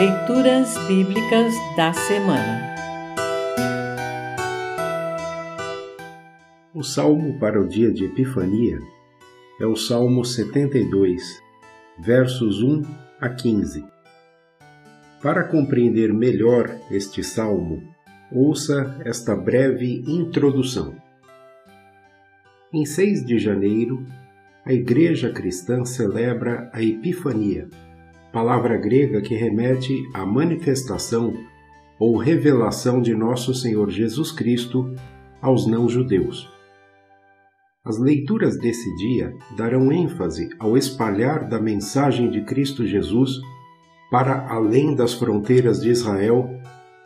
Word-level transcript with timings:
Leituras 0.00 0.78
Bíblicas 0.88 1.52
da 1.76 1.92
Semana 1.92 2.74
O 6.74 6.82
salmo 6.82 7.38
para 7.38 7.60
o 7.60 7.68
dia 7.68 7.92
de 7.92 8.06
Epifania 8.06 8.80
é 9.60 9.66
o 9.66 9.76
Salmo 9.76 10.24
72, 10.24 11.42
versos 11.98 12.62
1 12.62 12.82
a 13.20 13.28
15. 13.28 13.84
Para 15.22 15.44
compreender 15.44 16.14
melhor 16.14 16.74
este 16.90 17.22
salmo, 17.22 17.82
ouça 18.32 18.96
esta 19.04 19.36
breve 19.36 20.02
introdução. 20.06 20.94
Em 22.72 22.86
6 22.86 23.26
de 23.26 23.38
janeiro, 23.38 24.02
a 24.64 24.72
Igreja 24.72 25.30
Cristã 25.30 25.84
celebra 25.84 26.70
a 26.72 26.82
Epifania 26.82 27.68
palavra 28.32 28.76
grega 28.76 29.20
que 29.20 29.34
remete 29.34 30.08
à 30.14 30.24
manifestação 30.24 31.34
ou 31.98 32.16
revelação 32.16 33.02
de 33.02 33.14
nosso 33.14 33.52
Senhor 33.54 33.90
Jesus 33.90 34.32
Cristo 34.32 34.94
aos 35.42 35.66
não-judeus. 35.66 36.48
As 37.84 37.98
leituras 37.98 38.58
desse 38.58 38.94
dia 38.96 39.34
darão 39.56 39.90
ênfase 39.90 40.48
ao 40.58 40.76
espalhar 40.76 41.48
da 41.48 41.60
mensagem 41.60 42.30
de 42.30 42.42
Cristo 42.44 42.86
Jesus 42.86 43.40
para 44.10 44.46
além 44.48 44.94
das 44.94 45.14
fronteiras 45.14 45.80
de 45.80 45.88
Israel 45.88 46.48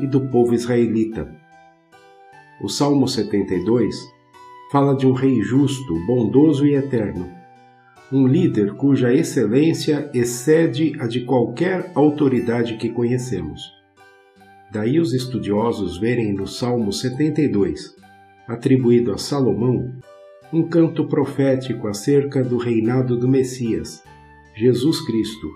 e 0.00 0.06
do 0.06 0.28
povo 0.28 0.54
israelita. 0.54 1.30
O 2.60 2.68
Salmo 2.68 3.06
72 3.06 3.94
fala 4.72 4.96
de 4.96 5.06
um 5.06 5.12
rei 5.12 5.40
justo, 5.42 5.94
bondoso 6.06 6.66
e 6.66 6.74
eterno, 6.74 7.30
um 8.12 8.26
líder 8.26 8.74
cuja 8.74 9.12
excelência 9.12 10.08
excede 10.14 10.94
a 11.00 11.06
de 11.06 11.22
qualquer 11.22 11.90
autoridade 11.94 12.76
que 12.76 12.88
conhecemos. 12.88 13.74
Daí 14.70 15.00
os 15.00 15.12
estudiosos 15.12 15.98
verem 15.98 16.32
no 16.32 16.46
Salmo 16.46 16.92
72, 16.92 17.94
atribuído 18.46 19.12
a 19.12 19.18
Salomão, 19.18 19.92
um 20.52 20.62
canto 20.62 21.06
profético 21.06 21.88
acerca 21.88 22.44
do 22.44 22.56
reinado 22.56 23.16
do 23.16 23.26
Messias, 23.26 24.02
Jesus 24.54 25.04
Cristo, 25.04 25.50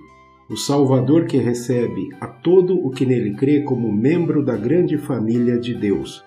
o 0.50 0.56
Salvador 0.56 1.26
que 1.26 1.36
recebe 1.36 2.08
a 2.20 2.26
todo 2.26 2.74
o 2.74 2.90
que 2.90 3.06
nele 3.06 3.34
crê 3.34 3.62
como 3.62 3.92
membro 3.92 4.44
da 4.44 4.56
grande 4.56 4.98
família 4.98 5.58
de 5.58 5.74
Deus. 5.74 6.24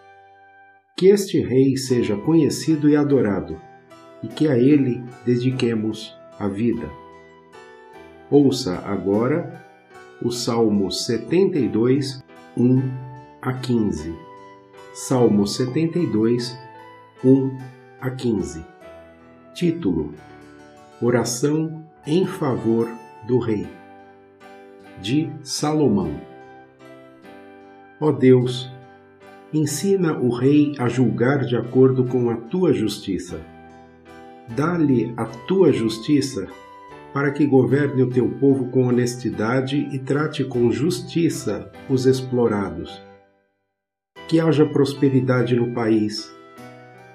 Que 0.95 1.07
este 1.07 1.41
Rei 1.41 1.75
seja 1.75 2.15
conhecido 2.15 2.89
e 2.89 2.95
adorado 2.95 3.57
e 4.23 4.27
que 4.27 4.47
a 4.47 4.57
Ele 4.57 5.03
dediquemos 5.25 6.17
a 6.39 6.47
vida. 6.47 6.89
Ouça 8.29 8.79
agora 8.85 9.63
o 10.21 10.31
Salmo 10.31 10.91
72, 10.91 12.23
1 12.57 12.81
a 13.41 13.53
15. 13.53 14.15
Salmo 14.93 15.45
72, 15.45 16.57
1 17.23 17.57
a 17.99 18.09
15. 18.09 18.65
Título: 19.53 20.13
Oração 21.01 21.85
em 22.07 22.25
favor 22.25 22.89
do 23.27 23.39
Rei. 23.39 23.67
De 25.01 25.29
Salomão. 25.43 26.19
Ó 27.99 28.11
Deus, 28.11 28.71
ensina 29.53 30.17
o 30.17 30.29
Rei 30.29 30.75
a 30.79 30.87
julgar 30.87 31.45
de 31.45 31.55
acordo 31.55 32.05
com 32.05 32.29
a 32.29 32.35
tua 32.35 32.73
justiça 32.73 33.52
Dá-lhe 34.49 35.13
a 35.15 35.25
tua 35.25 35.71
justiça, 35.71 36.47
para 37.13 37.31
que 37.31 37.45
governe 37.45 38.03
o 38.03 38.09
teu 38.09 38.27
povo 38.27 38.69
com 38.69 38.87
honestidade 38.87 39.87
e 39.91 39.99
trate 39.99 40.43
com 40.43 40.69
justiça 40.71 41.71
os 41.89 42.05
explorados. 42.05 43.01
Que 44.27 44.39
haja 44.39 44.65
prosperidade 44.65 45.55
no 45.55 45.73
país, 45.73 46.29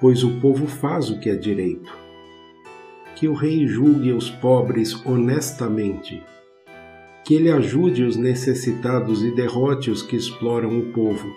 pois 0.01 0.25
o 0.25 0.41
povo 0.41 0.67
faz 0.67 1.11
o 1.11 1.19
que 1.19 1.29
é 1.29 1.35
direito. 1.35 1.93
Que 3.15 3.29
o 3.29 3.35
rei 3.35 3.67
julgue 3.67 4.13
os 4.13 4.31
pobres 4.31 5.05
honestamente. 5.05 6.23
Que 7.25 7.35
ele 7.35 7.51
ajude 7.51 8.05
os 8.05 8.17
necessitados 8.17 9.23
e 9.23 9.35
derrote 9.35 9.91
os 9.91 10.03
que 10.03 10.17
exploram 10.17 10.79
o 10.79 10.93
povo. 10.93 11.29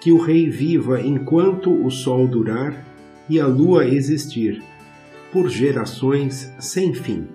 Que 0.00 0.12
o 0.12 0.18
rei 0.18 0.48
viva 0.48 1.00
enquanto 1.00 1.70
o 1.70 1.90
sol 1.90 2.26
durar 2.26 2.91
e 3.32 3.40
a 3.40 3.46
lua 3.46 3.86
existir, 3.86 4.62
por 5.32 5.48
gerações 5.48 6.52
sem 6.58 6.92
fim. 6.92 7.26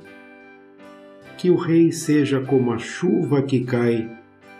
Que 1.39 1.49
o 1.49 1.55
Rei 1.55 1.91
seja 1.91 2.39
como 2.39 2.71
a 2.71 2.77
chuva 2.77 3.41
que 3.41 3.61
cai 3.61 4.07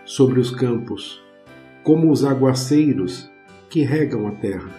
sobre 0.04 0.40
os 0.40 0.50
campos, 0.50 1.22
como 1.84 2.12
os 2.12 2.26
aguaceiros 2.26 3.32
que 3.70 3.84
regam 3.84 4.28
a 4.28 4.32
terra. 4.32 4.72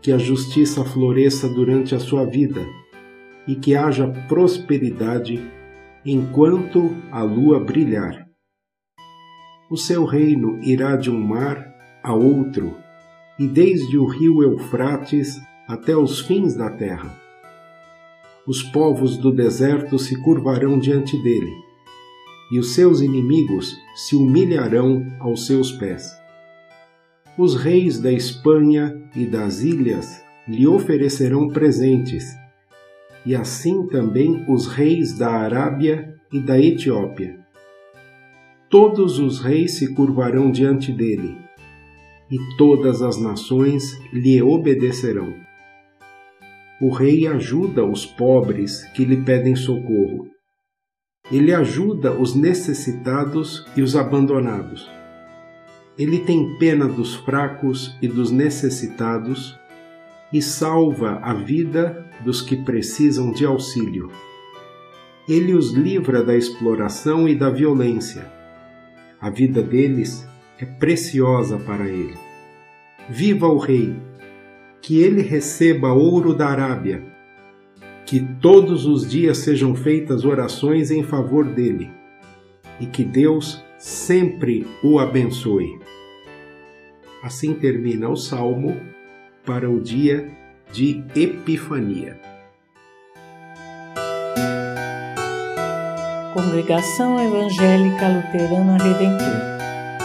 Que 0.00 0.12
a 0.12 0.18
justiça 0.18 0.84
floresça 0.84 1.48
durante 1.48 1.92
a 1.92 1.98
sua 1.98 2.24
vida 2.24 2.64
e 3.44 3.56
que 3.56 3.74
haja 3.74 4.06
prosperidade 4.28 5.42
enquanto 6.06 6.94
a 7.10 7.24
lua 7.24 7.58
brilhar. 7.58 8.28
O 9.68 9.76
seu 9.76 10.04
reino 10.04 10.62
irá 10.62 10.94
de 10.94 11.10
um 11.10 11.18
mar 11.18 11.66
a 12.00 12.14
outro 12.14 12.76
e 13.38 13.46
desde 13.46 13.96
o 13.96 14.04
rio 14.04 14.42
Eufrates 14.42 15.40
até 15.68 15.96
os 15.96 16.20
fins 16.20 16.54
da 16.54 16.70
terra. 16.70 17.14
Os 18.46 18.62
povos 18.62 19.16
do 19.18 19.30
deserto 19.30 19.98
se 19.98 20.16
curvarão 20.22 20.78
diante 20.78 21.16
dele, 21.22 21.52
e 22.50 22.58
os 22.58 22.74
seus 22.74 23.00
inimigos 23.00 23.76
se 23.94 24.16
humilharão 24.16 25.06
aos 25.20 25.46
seus 25.46 25.70
pés. 25.72 26.10
Os 27.36 27.54
reis 27.54 28.00
da 28.00 28.10
Espanha 28.10 29.00
e 29.14 29.26
das 29.26 29.60
ilhas 29.60 30.24
lhe 30.48 30.66
oferecerão 30.66 31.48
presentes, 31.48 32.24
e 33.24 33.34
assim 33.34 33.86
também 33.86 34.44
os 34.48 34.66
reis 34.66 35.16
da 35.16 35.30
Arábia 35.30 36.14
e 36.32 36.40
da 36.40 36.58
Etiópia. 36.58 37.38
Todos 38.70 39.18
os 39.18 39.40
reis 39.40 39.74
se 39.74 39.94
curvarão 39.94 40.50
diante 40.50 40.90
dele, 40.90 41.47
e 42.30 42.38
todas 42.56 43.02
as 43.02 43.20
nações 43.20 43.98
lhe 44.12 44.42
obedecerão. 44.42 45.34
O 46.80 46.90
rei 46.90 47.26
ajuda 47.26 47.84
os 47.84 48.06
pobres 48.06 48.84
que 48.92 49.04
lhe 49.04 49.16
pedem 49.16 49.56
socorro. 49.56 50.28
Ele 51.30 51.52
ajuda 51.52 52.12
os 52.12 52.34
necessitados 52.34 53.66
e 53.76 53.82
os 53.82 53.96
abandonados. 53.96 54.88
Ele 55.98 56.20
tem 56.20 56.56
pena 56.58 56.86
dos 56.86 57.14
fracos 57.14 57.96
e 58.00 58.06
dos 58.06 58.30
necessitados 58.30 59.58
e 60.32 60.40
salva 60.40 61.18
a 61.22 61.34
vida 61.34 62.06
dos 62.24 62.40
que 62.40 62.56
precisam 62.56 63.32
de 63.32 63.44
auxílio. 63.44 64.10
Ele 65.28 65.54
os 65.54 65.72
livra 65.72 66.22
da 66.22 66.36
exploração 66.36 67.28
e 67.28 67.34
da 67.34 67.50
violência. 67.50 68.30
A 69.20 69.28
vida 69.28 69.60
deles 69.60 70.26
é 70.60 70.64
preciosa 70.64 71.56
para 71.58 71.86
ele. 71.88 72.14
Viva 73.08 73.46
o 73.46 73.58
Rei! 73.58 73.96
Que 74.80 75.00
ele 75.00 75.22
receba 75.22 75.92
ouro 75.92 76.34
da 76.34 76.48
Arábia. 76.48 77.02
Que 78.04 78.20
todos 78.40 78.86
os 78.86 79.08
dias 79.08 79.38
sejam 79.38 79.74
feitas 79.74 80.24
orações 80.24 80.90
em 80.90 81.02
favor 81.02 81.44
dele. 81.44 81.90
E 82.80 82.86
que 82.86 83.04
Deus 83.04 83.62
sempre 83.78 84.66
o 84.82 84.98
abençoe. 84.98 85.78
Assim 87.22 87.54
termina 87.54 88.08
o 88.08 88.16
salmo 88.16 88.76
para 89.44 89.68
o 89.68 89.80
dia 89.80 90.30
de 90.72 91.04
Epifania. 91.14 92.18
Congregação 96.34 97.18
Evangélica 97.18 98.08
Luterana 98.08 98.76
Redentor 98.78 99.57